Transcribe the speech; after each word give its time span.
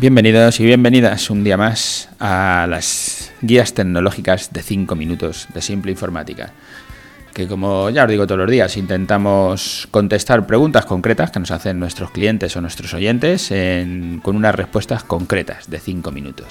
Bienvenidos 0.00 0.60
y 0.60 0.64
bienvenidas 0.64 1.28
un 1.28 1.42
día 1.42 1.56
más 1.56 2.08
a 2.20 2.68
las 2.70 3.32
guías 3.42 3.74
tecnológicas 3.74 4.52
de 4.52 4.62
5 4.62 4.94
minutos 4.94 5.48
de 5.52 5.60
Simple 5.60 5.90
Informática. 5.90 6.52
Que 7.34 7.48
como 7.48 7.90
ya 7.90 8.04
os 8.04 8.08
digo 8.08 8.24
todos 8.24 8.38
los 8.38 8.48
días, 8.48 8.76
intentamos 8.76 9.88
contestar 9.90 10.46
preguntas 10.46 10.86
concretas 10.86 11.32
que 11.32 11.40
nos 11.40 11.50
hacen 11.50 11.80
nuestros 11.80 12.12
clientes 12.12 12.56
o 12.56 12.60
nuestros 12.60 12.94
oyentes 12.94 13.52
con 14.22 14.36
unas 14.36 14.54
respuestas 14.54 15.02
concretas 15.02 15.68
de 15.68 15.80
5 15.80 16.12
minutos. 16.12 16.46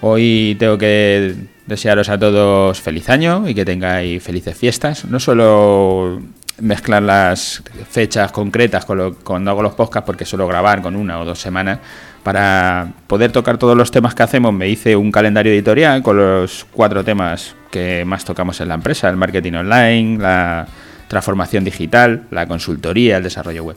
Hoy 0.00 0.54
tengo 0.60 0.78
que 0.78 1.34
desearos 1.66 2.08
a 2.08 2.20
todos 2.20 2.80
feliz 2.80 3.10
año 3.10 3.48
y 3.48 3.54
que 3.54 3.64
tengáis 3.64 4.22
felices 4.22 4.56
fiestas. 4.56 5.04
No 5.06 5.18
solo 5.18 6.22
mezclar 6.60 7.02
las 7.02 7.62
fechas 7.90 8.30
concretas 8.30 8.84
con 8.84 9.14
cuando 9.24 9.50
hago 9.50 9.62
los 9.62 9.74
podcasts, 9.74 10.06
porque 10.06 10.24
suelo 10.24 10.46
grabar 10.46 10.82
con 10.82 10.94
una 10.94 11.18
o 11.20 11.24
dos 11.24 11.40
semanas, 11.40 11.80
para 12.22 12.92
poder 13.06 13.32
tocar 13.32 13.58
todos 13.58 13.76
los 13.76 13.90
temas 13.90 14.14
que 14.14 14.22
hacemos, 14.22 14.52
me 14.52 14.68
hice 14.68 14.96
un 14.96 15.10
calendario 15.12 15.52
editorial 15.52 16.02
con 16.02 16.16
los 16.16 16.66
cuatro 16.72 17.04
temas 17.04 17.54
que 17.70 18.04
más 18.04 18.24
tocamos 18.24 18.60
en 18.60 18.68
la 18.68 18.74
empresa, 18.74 19.08
el 19.08 19.16
marketing 19.16 19.54
online, 19.54 20.18
la 20.18 20.66
transformación 21.08 21.64
digital, 21.64 22.24
la 22.30 22.46
consultoría, 22.46 23.16
el 23.16 23.22
desarrollo 23.22 23.64
web. 23.64 23.76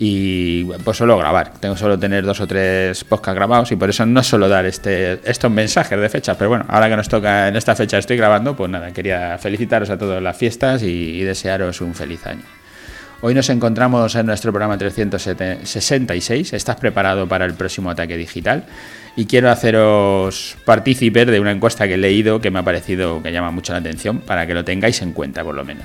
Y 0.00 0.64
pues 0.84 0.96
solo 0.96 1.18
grabar, 1.18 1.54
tengo 1.58 1.76
solo 1.76 1.98
tener 1.98 2.24
dos 2.24 2.40
o 2.40 2.46
tres 2.46 3.02
podcasts 3.02 3.34
grabados 3.34 3.72
y 3.72 3.76
por 3.76 3.90
eso 3.90 4.06
no 4.06 4.22
solo 4.22 4.48
dar 4.48 4.64
este, 4.64 5.20
estos 5.28 5.50
mensajes 5.50 6.00
de 6.00 6.08
fechas, 6.08 6.36
pero 6.36 6.50
bueno, 6.50 6.64
ahora 6.68 6.88
que 6.88 6.96
nos 6.96 7.08
toca 7.08 7.48
en 7.48 7.56
esta 7.56 7.74
fecha 7.74 7.98
estoy 7.98 8.16
grabando, 8.16 8.54
pues 8.54 8.70
nada, 8.70 8.92
quería 8.92 9.36
felicitaros 9.38 9.90
a 9.90 9.98
todos 9.98 10.22
las 10.22 10.36
fiestas 10.36 10.84
y 10.84 11.20
desearos 11.22 11.80
un 11.80 11.96
feliz 11.96 12.24
año. 12.26 12.57
Hoy 13.20 13.34
nos 13.34 13.50
encontramos 13.50 14.14
en 14.14 14.26
nuestro 14.26 14.52
programa 14.52 14.78
366. 14.78 16.52
¿Estás 16.52 16.76
preparado 16.76 17.26
para 17.26 17.46
el 17.46 17.54
próximo 17.54 17.90
ataque 17.90 18.16
digital? 18.16 18.64
Y 19.16 19.26
quiero 19.26 19.50
haceros 19.50 20.56
partícipes 20.64 21.26
de 21.26 21.40
una 21.40 21.50
encuesta 21.50 21.88
que 21.88 21.94
he 21.94 21.98
leído 21.98 22.40
que 22.40 22.52
me 22.52 22.60
ha 22.60 22.62
parecido 22.62 23.20
que 23.20 23.32
llama 23.32 23.50
mucho 23.50 23.72
la 23.72 23.80
atención 23.80 24.20
para 24.20 24.46
que 24.46 24.54
lo 24.54 24.64
tengáis 24.64 25.02
en 25.02 25.12
cuenta 25.12 25.42
por 25.42 25.56
lo 25.56 25.64
menos 25.64 25.84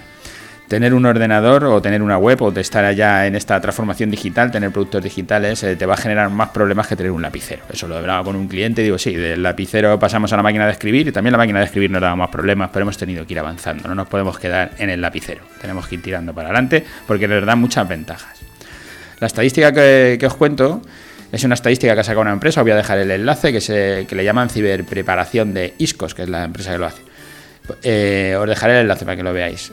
tener 0.73 0.95
un 0.95 1.05
ordenador 1.05 1.65
o 1.65 1.83
tener 1.83 2.01
una 2.01 2.17
web 2.17 2.41
o 2.41 2.49
de 2.49 2.61
estar 2.61 2.83
allá 2.83 3.27
en 3.27 3.35
esta 3.35 3.61
transformación 3.61 4.09
digital, 4.09 4.49
tener 4.49 4.71
productos 4.71 5.03
digitales, 5.03 5.61
eh, 5.61 5.75
te 5.75 5.85
va 5.85 5.93
a 5.93 5.97
generar 5.97 6.31
más 6.31 6.49
problemas 6.49 6.87
que 6.87 6.95
tener 6.95 7.11
un 7.11 7.21
lapicero. 7.21 7.63
Eso 7.71 7.87
lo 7.87 7.95
hablaba 7.95 8.23
con 8.23 8.35
un 8.35 8.47
cliente 8.47 8.81
y 8.81 8.85
digo, 8.85 8.97
sí, 8.97 9.13
del 9.13 9.43
lapicero 9.43 9.99
pasamos 9.99 10.33
a 10.33 10.37
la 10.37 10.41
máquina 10.41 10.65
de 10.65 10.71
escribir 10.71 11.07
y 11.07 11.11
también 11.11 11.33
la 11.33 11.37
máquina 11.37 11.59
de 11.59 11.65
escribir 11.65 11.91
nos 11.91 12.01
daba 12.01 12.15
más 12.15 12.29
problemas, 12.29 12.71
pero 12.73 12.81
hemos 12.81 12.97
tenido 12.97 13.23
que 13.27 13.33
ir 13.33 13.39
avanzando, 13.39 13.87
no 13.87 13.93
nos 13.93 14.07
podemos 14.07 14.39
quedar 14.39 14.71
en 14.79 14.89
el 14.89 14.99
lapicero, 14.99 15.43
tenemos 15.61 15.87
que 15.87 15.93
ir 15.93 16.01
tirando 16.01 16.33
para 16.33 16.47
adelante 16.47 16.83
porque 17.05 17.27
nos 17.27 17.45
da 17.45 17.55
muchas 17.55 17.87
ventajas. 17.87 18.41
La 19.19 19.27
estadística 19.27 19.71
que, 19.71 20.25
os 20.25 20.33
cuento 20.33 20.81
es 21.31 21.43
una 21.43 21.53
estadística 21.53 21.93
que 21.93 21.99
ha 21.99 22.03
sacado 22.03 22.21
una 22.21 22.33
empresa, 22.33 22.61
os 22.61 22.65
voy 22.65 22.71
a 22.71 22.77
dejar 22.77 22.97
el 22.97 23.11
enlace, 23.11 23.51
que, 23.51 23.61
se, 23.61 24.07
que 24.09 24.15
le 24.15 24.23
llaman 24.23 24.49
ciberpreparación 24.49 25.53
de 25.53 25.75
ISCOS, 25.77 26.15
que 26.15 26.23
es 26.23 26.29
la 26.29 26.43
empresa 26.45 26.71
que 26.71 26.77
lo 26.79 26.87
hace. 26.87 27.03
Eh, 27.83 28.35
os 28.39 28.49
dejaré 28.49 28.73
el 28.73 28.81
enlace 28.81 29.05
para 29.05 29.15
que 29.15 29.23
lo 29.23 29.33
veáis. 29.33 29.71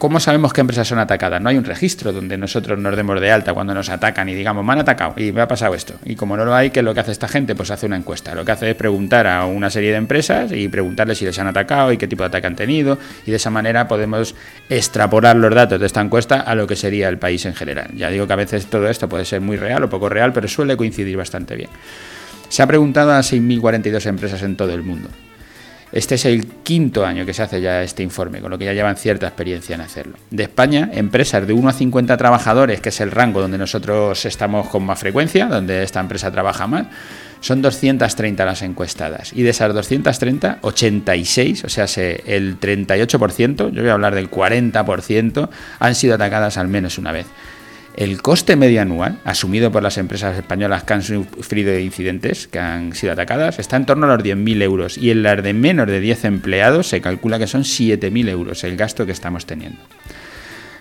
¿Cómo 0.00 0.18
sabemos 0.18 0.54
qué 0.54 0.62
empresas 0.62 0.88
son 0.88 0.98
atacadas? 0.98 1.42
No 1.42 1.50
hay 1.50 1.58
un 1.58 1.64
registro 1.64 2.10
donde 2.10 2.38
nosotros 2.38 2.78
nos 2.78 2.96
demos 2.96 3.20
de 3.20 3.30
alta 3.30 3.52
cuando 3.52 3.74
nos 3.74 3.90
atacan 3.90 4.30
y 4.30 4.34
digamos, 4.34 4.64
me 4.64 4.72
han 4.72 4.78
atacado 4.78 5.12
y 5.18 5.30
me 5.30 5.42
ha 5.42 5.46
pasado 5.46 5.74
esto. 5.74 5.92
Y 6.06 6.16
como 6.16 6.38
no 6.38 6.46
lo 6.46 6.54
hay, 6.54 6.70
¿qué 6.70 6.78
es 6.78 6.84
lo 6.86 6.94
que 6.94 7.00
hace 7.00 7.12
esta 7.12 7.28
gente? 7.28 7.54
Pues 7.54 7.70
hace 7.70 7.84
una 7.84 7.96
encuesta. 7.96 8.34
Lo 8.34 8.42
que 8.42 8.50
hace 8.52 8.70
es 8.70 8.76
preguntar 8.76 9.26
a 9.26 9.44
una 9.44 9.68
serie 9.68 9.90
de 9.90 9.98
empresas 9.98 10.52
y 10.52 10.68
preguntarles 10.68 11.18
si 11.18 11.26
les 11.26 11.38
han 11.38 11.48
atacado 11.48 11.92
y 11.92 11.98
qué 11.98 12.08
tipo 12.08 12.22
de 12.22 12.28
ataque 12.28 12.46
han 12.46 12.56
tenido. 12.56 12.96
Y 13.26 13.30
de 13.30 13.36
esa 13.36 13.50
manera 13.50 13.88
podemos 13.88 14.34
extrapolar 14.70 15.36
los 15.36 15.54
datos 15.54 15.78
de 15.78 15.84
esta 15.84 16.00
encuesta 16.00 16.40
a 16.40 16.54
lo 16.54 16.66
que 16.66 16.76
sería 16.76 17.10
el 17.10 17.18
país 17.18 17.44
en 17.44 17.54
general. 17.54 17.90
Ya 17.94 18.08
digo 18.08 18.26
que 18.26 18.32
a 18.32 18.36
veces 18.36 18.68
todo 18.68 18.88
esto 18.88 19.06
puede 19.06 19.26
ser 19.26 19.42
muy 19.42 19.58
real 19.58 19.84
o 19.84 19.90
poco 19.90 20.08
real, 20.08 20.32
pero 20.32 20.48
suele 20.48 20.78
coincidir 20.78 21.18
bastante 21.18 21.56
bien. 21.56 21.68
Se 22.48 22.62
ha 22.62 22.66
preguntado 22.66 23.12
a 23.12 23.20
6.042 23.20 24.06
empresas 24.06 24.42
en 24.44 24.56
todo 24.56 24.72
el 24.72 24.80
mundo. 24.80 25.10
Este 25.92 26.14
es 26.14 26.24
el 26.24 26.46
quinto 26.46 27.04
año 27.04 27.26
que 27.26 27.34
se 27.34 27.42
hace 27.42 27.60
ya 27.60 27.82
este 27.82 28.02
informe, 28.02 28.40
con 28.40 28.50
lo 28.50 28.58
que 28.58 28.64
ya 28.64 28.72
llevan 28.72 28.96
cierta 28.96 29.26
experiencia 29.26 29.74
en 29.74 29.80
hacerlo. 29.80 30.16
De 30.30 30.44
España, 30.44 30.88
empresas 30.92 31.46
de 31.46 31.52
1 31.52 31.68
a 31.68 31.72
50 31.72 32.16
trabajadores, 32.16 32.80
que 32.80 32.90
es 32.90 33.00
el 33.00 33.10
rango 33.10 33.40
donde 33.40 33.58
nosotros 33.58 34.24
estamos 34.24 34.68
con 34.68 34.84
más 34.84 35.00
frecuencia, 35.00 35.46
donde 35.46 35.82
esta 35.82 36.00
empresa 36.00 36.30
trabaja 36.30 36.66
más, 36.66 36.86
son 37.40 37.62
230 37.62 38.44
las 38.44 38.62
encuestadas. 38.62 39.32
Y 39.32 39.42
de 39.42 39.50
esas 39.50 39.74
230, 39.74 40.58
86, 40.60 41.64
o 41.64 41.68
sea, 41.68 41.86
el 42.26 42.60
38%, 42.60 43.72
yo 43.72 43.82
voy 43.82 43.90
a 43.90 43.94
hablar 43.94 44.14
del 44.14 44.30
40%, 44.30 45.48
han 45.78 45.94
sido 45.94 46.14
atacadas 46.14 46.56
al 46.56 46.68
menos 46.68 46.98
una 46.98 47.12
vez. 47.12 47.26
El 47.96 48.22
coste 48.22 48.56
medio 48.56 48.80
anual, 48.80 49.18
asumido 49.24 49.72
por 49.72 49.82
las 49.82 49.98
empresas 49.98 50.36
españolas 50.36 50.84
que 50.84 50.92
han 50.94 51.02
sufrido 51.02 51.76
incidentes, 51.78 52.46
que 52.46 52.58
han 52.58 52.94
sido 52.94 53.12
atacadas, 53.12 53.58
está 53.58 53.76
en 53.76 53.84
torno 53.84 54.06
a 54.06 54.16
los 54.16 54.24
10.000 54.24 54.62
euros 54.62 54.96
y 54.96 55.10
en 55.10 55.22
las 55.22 55.42
de 55.42 55.52
menos 55.52 55.86
de 55.86 56.00
10 56.00 56.24
empleados 56.24 56.86
se 56.86 57.00
calcula 57.00 57.38
que 57.38 57.46
son 57.46 57.62
7.000 57.62 58.28
euros 58.28 58.64
el 58.64 58.76
gasto 58.76 59.06
que 59.06 59.12
estamos 59.12 59.44
teniendo. 59.44 59.80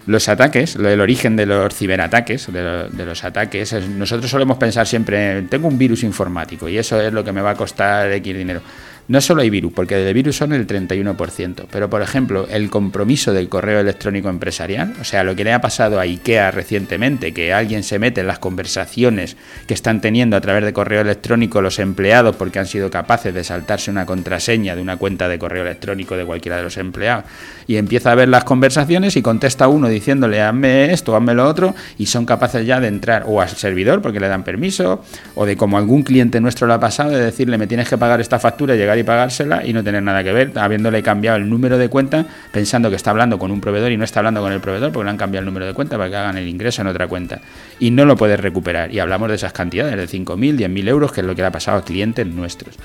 Los 0.06 0.30
ataques, 0.30 0.76
el 0.76 1.02
origen 1.02 1.36
de 1.36 1.46
los 1.46 1.76
ciberataques, 1.76 2.52
de, 2.52 3.06
los 3.06 3.24
ataques, 3.24 3.74
nosotros 3.90 4.32
solemos 4.32 4.58
pensar 4.58 4.88
siempre, 4.88 5.44
tengo 5.44 5.68
un 5.68 5.78
virus 5.78 6.04
informático 6.04 6.70
y 6.70 6.78
eso 6.78 7.00
es 7.02 7.14
lo 7.14 7.24
que 7.24 7.32
me 7.32 7.42
va 7.42 7.52
a 7.52 7.56
costar 7.56 8.12
X 8.14 8.36
dinero. 8.36 8.62
No 9.10 9.22
solo 9.22 9.42
hay 9.42 9.50
virus, 9.50 9.74
porque 9.74 9.96
de 9.96 10.14
virus 10.14 10.38
son 10.38 10.54
el 10.54 10.68
31%, 10.68 11.66
pero 11.72 11.90
por 11.90 12.04
ejemplo, 12.04 12.48
el 12.48 12.70
compromiso 12.70 13.34
del 13.34 13.50
correo 13.50 13.80
electrónico 13.80 14.30
empresarial, 14.30 14.94
o 15.02 15.04
sea, 15.04 15.24
lo 15.24 15.36
que 15.36 15.44
le 15.44 15.52
ha 15.52 15.62
pasado 15.62 16.00
a 16.00 16.04
IKEA 16.04 16.52
recientemente, 16.52 17.34
que 17.34 17.52
alguien 17.52 17.82
se 17.82 17.98
mete 17.98 18.22
en 18.22 18.28
las 18.28 18.38
conversaciones 18.38 19.36
que 19.66 19.74
están 19.74 20.00
teniendo 20.00 20.38
a 20.38 20.42
través 20.42 20.64
de 20.64 20.74
correo 20.74 21.02
electrónico 21.02 21.60
los 21.60 21.80
empleados 21.80 22.36
porque 22.36 22.60
han 22.60 22.68
sido 22.68 22.92
capaces 22.92 23.34
de 23.34 23.44
saltarse 23.44 23.90
una 23.90 24.06
contraseña 24.06 24.76
de 24.76 24.84
una 24.84 24.98
cuenta 24.98 25.28
de 25.28 25.40
correo 25.40 25.64
electrónico 25.64 26.16
de 26.16 26.26
cualquiera 26.26 26.58
de 26.58 26.64
los 26.64 26.78
empleados 26.78 27.26
y 27.66 27.78
empieza 27.78 28.12
a 28.12 28.16
ver 28.16 28.30
las 28.30 28.44
conversaciones 28.44 29.16
y 29.16 29.24
contesta 29.24 29.68
uno 29.68 29.90
diciéndole 29.90 30.42
hazme 30.42 30.94
esto, 30.94 31.16
hazme 31.16 31.34
lo 31.34 31.48
otro 31.48 31.74
y 31.98 32.06
son 32.06 32.28
capaces 32.28 32.66
ya 32.66 32.80
de 32.80 32.88
entrar 32.88 33.24
o 33.26 33.42
al 33.42 33.50
servidor 33.50 34.04
porque 34.04 34.20
le 34.20 34.28
dan 34.28 34.44
permiso 34.44 35.04
o 35.34 35.48
de 35.48 35.58
como 35.58 35.80
algún 35.80 36.04
cliente 36.04 36.40
nuestro 36.42 36.68
lo 36.68 36.76
ha 36.76 36.80
pasado 36.80 37.10
de 37.10 37.20
decirle 37.24 37.58
me 37.58 37.66
tienes 37.66 37.90
que 37.90 37.98
pagar 37.98 38.22
esta 38.22 38.38
factura 38.38 38.76
y 38.76 38.78
llegar 38.78 38.99
y 39.00 39.04
pagársela 39.04 39.66
y 39.66 39.74
no 39.74 39.84
tener 39.84 40.04
nada 40.04 40.24
que 40.24 40.32
ver, 40.32 40.52
habiéndole 40.56 41.02
cambiado 41.04 41.38
el 41.38 41.50
número 41.50 41.78
de 41.78 41.90
cuenta, 41.90 42.26
pensando 42.52 42.90
que 42.90 42.96
está 42.96 43.12
hablando 43.12 43.40
con 43.40 43.52
un 43.52 43.62
proveedor 43.62 43.92
y 43.92 43.98
no 43.98 44.04
está 44.04 44.20
hablando 44.20 44.42
con 44.42 44.52
el 44.52 44.60
proveedor 44.60 44.92
porque 44.92 45.06
le 45.06 45.12
han 45.12 45.18
cambiado 45.18 45.42
el 45.42 45.46
número 45.46 45.66
de 45.66 45.74
cuenta 45.74 45.98
para 45.98 46.10
que 46.10 46.16
hagan 46.16 46.38
el 46.38 46.48
ingreso 46.48 46.82
en 46.82 46.88
otra 46.88 47.08
cuenta. 47.08 47.42
Y 47.80 47.92
no 47.92 48.06
lo 48.06 48.16
puedes 48.16 48.40
recuperar. 48.40 48.94
Y 48.94 49.00
hablamos 49.00 49.30
de 49.30 49.36
esas 49.36 49.54
cantidades, 49.54 49.96
de 49.96 50.08
5.000, 50.08 50.58
10.000 50.58 50.88
euros, 50.88 51.12
que 51.12 51.22
es 51.22 51.28
lo 51.28 51.36
que 51.36 51.42
le 51.42 51.48
ha 51.48 51.52
pasado 51.52 51.78
a 51.78 51.84
clientes 51.84 52.26
nuestros. 52.26 52.76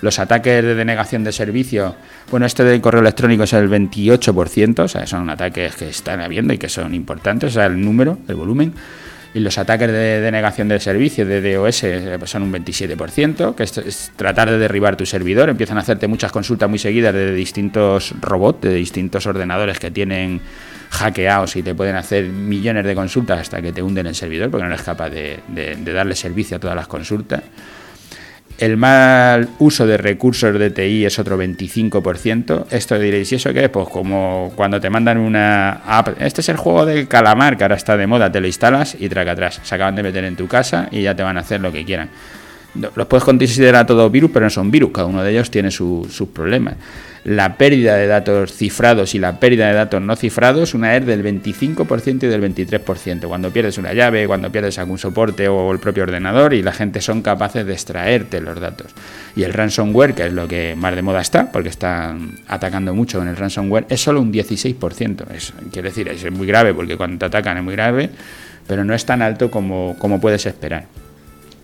Los 0.00 0.18
ataques 0.18 0.62
de 0.64 0.74
denegación 0.74 1.24
de 1.24 1.32
servicio, 1.32 1.94
bueno, 2.30 2.46
este 2.46 2.64
del 2.64 2.80
correo 2.80 3.00
electrónico 3.00 3.44
es 3.44 3.52
el 3.52 3.70
28%, 3.70 4.80
o 4.80 4.88
sea, 4.88 5.06
son 5.06 5.30
ataques 5.30 5.76
que 5.76 5.88
están 5.88 6.20
habiendo 6.20 6.52
y 6.52 6.58
que 6.58 6.68
son 6.68 6.94
importantes, 6.94 7.50
o 7.50 7.54
sea, 7.54 7.66
el 7.66 7.80
número, 7.80 8.18
el 8.28 8.34
volumen 8.34 8.72
y 9.34 9.40
los 9.40 9.56
ataques 9.56 9.88
de 9.88 10.20
denegación 10.20 10.68
de 10.68 10.78
servicio 10.78 11.24
de 11.24 11.54
DOS 11.54 11.84
eh, 11.84 12.16
pues 12.18 12.30
son 12.30 12.42
un 12.42 12.52
27%, 12.52 13.54
que 13.54 13.62
es, 13.62 14.12
tratar 14.16 14.50
de 14.50 14.58
derribar 14.58 14.96
tu 14.96 15.06
servidor. 15.06 15.48
Empiezan 15.48 15.78
a 15.78 15.80
hacerte 15.80 16.06
muchas 16.06 16.32
consultas 16.32 16.68
muy 16.68 16.78
seguidas 16.78 17.14
de 17.14 17.34
distintos 17.34 18.14
robots, 18.20 18.60
de 18.62 18.74
distintos 18.74 19.26
ordenadores 19.26 19.78
que 19.78 19.90
tienen 19.90 20.40
hackeados 20.90 21.56
y 21.56 21.62
te 21.62 21.74
pueden 21.74 21.96
hacer 21.96 22.26
millones 22.26 22.84
de 22.84 22.94
consultas 22.94 23.40
hasta 23.40 23.62
que 23.62 23.72
te 23.72 23.82
hunden 23.82 24.06
el 24.06 24.14
servidor 24.14 24.50
porque 24.50 24.66
no 24.66 24.74
eres 24.74 24.84
capaz 24.84 25.08
de 25.08 25.40
darle 25.92 26.14
servicio 26.14 26.58
a 26.58 26.60
todas 26.60 26.76
las 26.76 26.86
consultas. 26.86 27.42
El 28.58 28.76
mal 28.76 29.48
uso 29.58 29.86
de 29.86 29.96
recursos 29.96 30.56
de 30.56 30.70
TI 30.70 31.04
es 31.04 31.18
otro 31.18 31.36
25%. 31.36 32.66
Esto 32.70 32.98
diréis, 32.98 33.32
¿y 33.32 33.34
eso 33.36 33.52
qué 33.52 33.64
es? 33.64 33.70
Pues 33.70 33.88
como 33.88 34.52
cuando 34.54 34.80
te 34.80 34.88
mandan 34.88 35.18
una 35.18 35.82
app, 35.84 36.20
este 36.20 36.42
es 36.42 36.48
el 36.48 36.56
juego 36.56 36.86
del 36.86 37.08
calamar 37.08 37.56
que 37.56 37.64
ahora 37.64 37.76
está 37.76 37.96
de 37.96 38.06
moda, 38.06 38.30
te 38.30 38.40
lo 38.40 38.46
instalas 38.46 38.96
y 38.98 39.08
traca 39.08 39.32
atrás. 39.32 39.60
Se 39.62 39.74
acaban 39.74 39.96
de 39.96 40.02
meter 40.02 40.24
en 40.24 40.36
tu 40.36 40.46
casa 40.46 40.88
y 40.90 41.02
ya 41.02 41.16
te 41.16 41.22
van 41.22 41.36
a 41.36 41.40
hacer 41.40 41.60
lo 41.60 41.72
que 41.72 41.84
quieran. 41.84 42.08
Los 42.74 43.06
puedes 43.06 43.24
considerar 43.24 43.84
todos 43.86 44.10
virus, 44.10 44.30
pero 44.32 44.46
no 44.46 44.50
son 44.50 44.70
virus, 44.70 44.92
cada 44.92 45.06
uno 45.06 45.22
de 45.22 45.30
ellos 45.32 45.50
tiene 45.50 45.70
sus 45.70 46.28
problemas 46.32 46.76
la 47.24 47.56
pérdida 47.56 47.96
de 47.96 48.08
datos 48.08 48.52
cifrados 48.52 49.14
y 49.14 49.20
la 49.20 49.38
pérdida 49.38 49.68
de 49.68 49.74
datos 49.74 50.02
no 50.02 50.16
cifrados, 50.16 50.74
una 50.74 50.96
es 50.96 51.06
del 51.06 51.22
25% 51.22 52.24
y 52.24 52.26
del 52.26 52.42
23%. 52.42 53.28
Cuando 53.28 53.52
pierdes 53.52 53.78
una 53.78 53.92
llave, 53.92 54.26
cuando 54.26 54.50
pierdes 54.50 54.78
algún 54.78 54.98
soporte 54.98 55.46
o 55.46 55.70
el 55.70 55.78
propio 55.78 56.02
ordenador 56.02 56.52
y 56.52 56.62
la 56.62 56.72
gente 56.72 57.00
son 57.00 57.22
capaces 57.22 57.64
de 57.64 57.72
extraerte 57.72 58.40
los 58.40 58.58
datos. 58.58 58.88
Y 59.36 59.44
el 59.44 59.52
ransomware, 59.52 60.14
que 60.14 60.26
es 60.26 60.32
lo 60.32 60.48
que 60.48 60.74
más 60.76 60.96
de 60.96 61.02
moda 61.02 61.20
está, 61.20 61.52
porque 61.52 61.68
están 61.68 62.40
atacando 62.48 62.92
mucho 62.92 63.18
con 63.18 63.28
el 63.28 63.36
ransomware, 63.36 63.86
es 63.88 64.02
solo 64.02 64.20
un 64.20 64.32
16%. 64.32 65.30
Es, 65.32 65.52
quiere 65.70 65.90
decir, 65.90 66.08
es 66.08 66.28
muy 66.32 66.46
grave 66.48 66.74
porque 66.74 66.96
cuando 66.96 67.18
te 67.18 67.26
atacan 67.26 67.56
es 67.56 67.62
muy 67.62 67.74
grave, 67.74 68.10
pero 68.66 68.84
no 68.84 68.94
es 68.94 69.06
tan 69.06 69.22
alto 69.22 69.48
como, 69.48 69.94
como 69.98 70.20
puedes 70.20 70.44
esperar. 70.46 70.86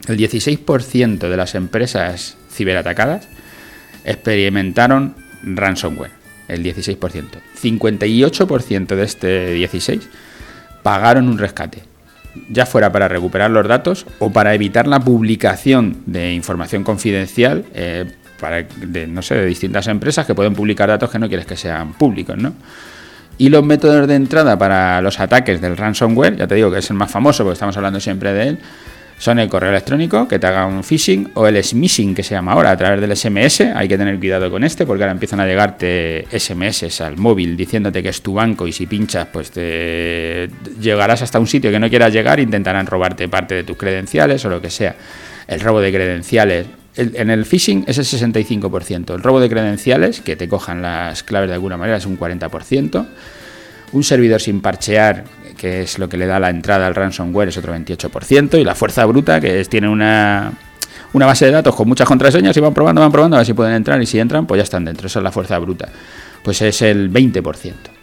El 0.07 0.17
16% 0.17 1.19
de 1.19 1.37
las 1.37 1.57
empresas 1.57 2.37
ciberatacadas 2.49 3.29
experimentaron 4.05 5.28
ransomware, 5.43 6.11
el 6.49 6.65
16%. 6.65 6.99
58% 7.61 8.87
de 8.87 9.03
este 9.03 9.53
16 9.53 10.09
pagaron 10.83 11.29
un 11.29 11.39
rescate. 11.39 11.83
ya 12.51 12.67
fuera 12.67 12.93
para 12.93 13.09
recuperar 13.09 13.51
los 13.51 13.67
datos 13.67 14.07
o 14.21 14.31
para 14.31 14.55
evitar 14.55 14.87
la 14.87 15.01
publicación 15.01 16.03
de 16.07 16.35
información 16.35 16.85
confidencial 16.85 17.65
eh, 17.75 18.05
para, 18.39 18.63
de, 18.63 19.07
no 19.07 19.23
sé, 19.23 19.35
de 19.35 19.47
distintas 19.47 19.89
empresas 19.89 20.25
que 20.25 20.35
pueden 20.35 20.55
publicar 20.55 20.89
datos 20.89 21.11
que 21.11 21.19
no 21.19 21.27
quieres 21.29 21.47
que 21.47 21.57
sean 21.57 21.95
públicos, 21.95 22.37
¿no? 22.37 22.55
Y 23.39 23.49
los 23.49 23.65
métodos 23.65 24.07
de 24.09 24.17
entrada 24.17 24.59
para 24.59 25.01
los 25.01 25.21
ataques 25.21 25.61
del 25.61 25.77
ransomware, 25.77 26.37
ya 26.37 26.47
te 26.47 26.57
digo 26.57 26.71
que 26.71 26.79
es 26.79 26.91
el 26.91 26.97
más 26.97 27.11
famoso 27.11 27.45
porque 27.45 27.55
estamos 27.55 27.77
hablando 27.77 28.01
siempre 28.01 28.33
de 28.33 28.49
él, 28.49 28.59
son 29.19 29.41
el 29.41 29.49
correo 29.49 29.71
electrónico, 29.71 30.29
que 30.29 30.39
te 30.39 30.47
haga 30.47 30.65
un 30.67 30.85
phishing, 30.85 31.33
o 31.35 31.47
el 31.47 31.63
smishing, 31.63 32.15
que 32.15 32.23
se 32.23 32.35
llama 32.35 32.53
ahora, 32.53 32.71
a 32.71 32.77
través 32.77 33.01
del 33.01 33.17
SMS. 33.17 33.61
Hay 33.75 33.89
que 33.89 33.99
tener 33.99 34.19
cuidado 34.19 34.51
con 34.51 34.63
este, 34.63 34.87
porque 34.87 35.03
ahora 35.03 35.13
empiezan 35.13 35.41
a 35.41 35.47
llegarte 35.47 36.27
SMS 36.31 37.01
al 37.01 37.17
móvil 37.17 37.57
diciéndote 37.57 38.03
que 38.03 38.11
es 38.11 38.23
tu 38.23 38.35
banco 38.35 38.67
y 38.67 38.73
si 38.73 38.87
pinchas, 38.87 39.27
pues 39.33 39.51
te 39.51 40.49
llegarás 40.81 41.23
hasta 41.23 41.41
un 41.41 41.49
sitio 41.49 41.71
que 41.71 41.81
no 41.81 41.91
quieras 41.91 42.13
llegar, 42.13 42.39
intentarán 42.39 42.87
robarte 42.87 43.29
parte 43.29 43.57
de 43.57 43.65
tus 43.65 43.77
credenciales 43.77 44.45
o 44.45 44.49
lo 44.49 44.61
que 44.61 44.71
sea. 44.71 44.95
El 45.49 45.61
robo 45.61 45.81
de 45.81 45.93
credenciales. 45.93 46.67
en 46.97 47.31
el 47.31 47.45
phishing 47.45 47.85
es 47.89 47.99
el 47.99 48.05
65%. 48.05 49.15
El 49.15 49.23
robo 49.23 49.41
de 49.41 49.49
credenciales, 49.49 50.21
que 50.21 50.37
te 50.37 50.49
cojan 50.49 50.81
las 50.83 51.25
claves 51.25 51.49
de 51.49 51.55
alguna 51.55 51.77
manera, 51.77 51.97
es 51.97 52.07
un 52.07 52.19
40%. 52.19 53.07
Un 53.93 54.05
servidor 54.05 54.41
sin 54.41 54.61
parchear 54.61 55.25
que 55.59 55.83
es 55.83 55.99
lo 55.99 56.09
que 56.09 56.17
le 56.17 56.27
da 56.27 56.39
la 56.39 56.49
entrada 56.49 56.87
al 56.87 56.95
ransomware, 56.95 57.49
es 57.49 57.57
otro 57.59 57.75
28%, 57.75 58.59
y 58.59 58.65
la 58.65 58.75
fuerza 58.75 59.05
bruta, 59.05 59.41
que 59.41 59.61
es, 59.61 59.69
tiene 59.69 59.89
una, 59.89 60.53
una 61.13 61.27
base 61.27 61.47
de 61.47 61.51
datos 61.51 61.75
con 61.75 61.87
muchas 61.89 62.07
contraseñas 62.07 62.57
y 62.57 62.61
van 62.61 62.73
probando, 62.73 63.03
van 63.03 63.13
probando 63.13 63.37
a 63.37 63.41
ver 63.41 63.47
si 63.47 63.53
pueden 63.53 63.75
entrar, 63.75 64.01
y 64.01 64.07
si 64.07 64.19
entran, 64.19 64.47
pues 64.47 64.59
ya 64.59 64.63
están 64.63 64.85
dentro, 64.87 65.09
esa 65.09 65.19
es 65.19 65.23
la 65.23 65.33
fuerza 65.33 65.59
bruta. 65.59 65.89
Pues 66.43 66.63
es 66.63 66.81
el 66.81 67.13
20%. 67.13 67.98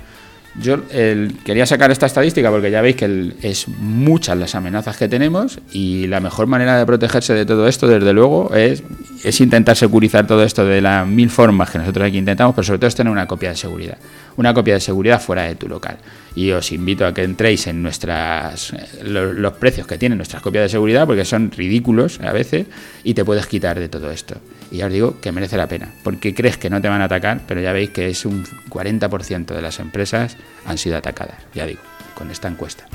Yo 0.61 0.77
quería 0.87 1.65
sacar 1.65 1.91
esta 1.91 2.05
estadística 2.05 2.49
porque 2.49 2.71
ya 2.71 2.81
veis 2.81 2.95
que 2.95 3.33
es 3.41 3.67
muchas 3.67 4.37
las 4.37 4.55
amenazas 4.55 4.95
que 4.95 5.09
tenemos 5.09 5.59
y 5.73 6.07
la 6.07 6.21
mejor 6.21 6.47
manera 6.47 6.77
de 6.77 6.85
protegerse 6.85 7.33
de 7.33 7.45
todo 7.45 7.67
esto, 7.67 7.87
desde 7.87 8.13
luego, 8.13 8.53
es, 8.55 8.81
es 9.23 9.41
intentar 9.41 9.75
securizar 9.75 10.25
todo 10.27 10.43
esto 10.43 10.65
de 10.65 10.81
las 10.81 11.05
mil 11.05 11.29
formas 11.29 11.71
que 11.71 11.79
nosotros 11.79 12.07
aquí 12.07 12.17
intentamos, 12.17 12.55
pero 12.55 12.63
sobre 12.63 12.79
todo 12.79 12.87
es 12.87 12.95
tener 12.95 13.11
una 13.11 13.27
copia 13.27 13.49
de 13.49 13.57
seguridad. 13.57 13.97
Una 14.37 14.53
copia 14.53 14.75
de 14.75 14.79
seguridad 14.79 15.21
fuera 15.21 15.43
de 15.43 15.55
tu 15.55 15.67
local. 15.67 15.97
Y 16.35 16.51
os 16.51 16.71
invito 16.71 17.05
a 17.05 17.13
que 17.13 17.23
entréis 17.23 17.67
en 17.67 17.81
nuestras 17.81 18.73
los, 19.03 19.35
los 19.35 19.53
precios 19.53 19.87
que 19.87 19.97
tienen 19.97 20.17
nuestras 20.17 20.41
copias 20.41 20.63
de 20.63 20.69
seguridad 20.69 21.05
porque 21.05 21.25
son 21.25 21.51
ridículos 21.51 22.19
a 22.21 22.31
veces 22.31 22.65
y 23.03 23.13
te 23.13 23.25
puedes 23.25 23.47
quitar 23.47 23.79
de 23.79 23.89
todo 23.89 24.09
esto. 24.11 24.35
Y 24.71 24.77
ya 24.77 24.87
os 24.87 24.91
digo 24.91 25.19
que 25.21 25.31
merece 25.31 25.57
la 25.57 25.67
pena, 25.67 25.93
porque 26.03 26.33
crees 26.33 26.57
que 26.57 26.69
no 26.69 26.81
te 26.81 26.89
van 26.89 27.01
a 27.01 27.05
atacar, 27.05 27.41
pero 27.47 27.61
ya 27.61 27.71
veis 27.71 27.91
que 27.91 28.09
es 28.09 28.25
un 28.25 28.43
40% 28.69 29.45
de 29.53 29.61
las 29.61 29.79
empresas 29.79 30.37
han 30.65 30.77
sido 30.77 30.97
atacadas, 30.97 31.37
ya 31.53 31.65
digo, 31.65 31.81
con 32.15 32.31
esta 32.31 32.47
encuesta. 32.47 32.85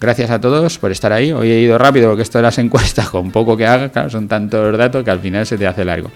Gracias 0.00 0.30
a 0.30 0.40
todos 0.40 0.78
por 0.78 0.90
estar 0.90 1.12
ahí. 1.12 1.32
Hoy 1.32 1.50
he 1.50 1.60
ido 1.60 1.78
rápido 1.78 2.08
porque 2.08 2.22
esto 2.22 2.38
de 2.38 2.42
las 2.42 2.58
encuestas, 2.58 3.08
con 3.10 3.30
poco 3.30 3.56
que 3.56 3.66
haga, 3.66 3.88
claro, 3.88 4.10
son 4.10 4.28
tantos 4.28 4.76
datos 4.76 5.04
que 5.04 5.10
al 5.10 5.20
final 5.20 5.46
se 5.46 5.56
te 5.56 5.66
hace 5.66 5.84
largo. 5.84 6.10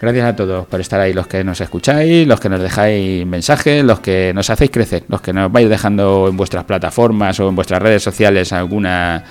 Gracias 0.00 0.26
a 0.26 0.36
todos 0.36 0.66
por 0.66 0.80
estar 0.80 1.00
ahí, 1.00 1.12
los 1.12 1.26
que 1.26 1.42
nos 1.42 1.60
escucháis, 1.60 2.26
los 2.26 2.38
que 2.38 2.48
nos 2.48 2.60
dejáis 2.60 3.24
mensajes, 3.26 3.82
los 3.82 4.00
que 4.00 4.32
nos 4.34 4.50
hacéis 4.50 4.70
crecer, 4.70 5.04
los 5.08 5.20
que 5.20 5.32
nos 5.32 5.50
vais 5.50 5.68
dejando 5.68 6.28
en 6.28 6.36
vuestras 6.36 6.64
plataformas 6.64 7.40
o 7.40 7.48
en 7.48 7.56
vuestras 7.56 7.80
redes 7.80 8.02
sociales 8.02 8.52
alguna 8.52 9.24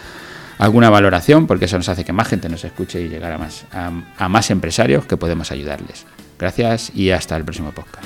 alguna 0.58 0.90
valoración, 0.90 1.48
porque 1.48 1.66
eso 1.66 1.78
nos 1.78 1.90
hace 1.90 2.04
que 2.04 2.14
más 2.14 2.28
gente 2.28 2.50
nos 2.50 2.64
escuche 2.64 3.02
y 3.02 3.10
llegar 3.10 3.34
a 3.34 3.38
más, 3.38 3.66
a, 3.72 3.92
a 4.18 4.30
más 4.30 4.50
empresarios 4.52 5.06
que 5.06 5.18
podemos 5.18 5.52
ayudarles. 5.52 6.06
Gracias 6.40 6.92
y 6.96 7.12
hasta 7.12 7.36
el 7.36 7.44
próximo 7.44 7.72
podcast. 7.72 8.06